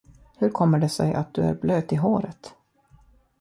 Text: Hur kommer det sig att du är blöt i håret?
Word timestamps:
Hur 0.37 0.49
kommer 0.49 0.79
det 0.79 0.89
sig 0.89 1.13
att 1.13 1.33
du 1.33 1.41
är 1.41 1.53
blöt 1.55 1.91
i 1.91 1.95
håret? 1.95 2.53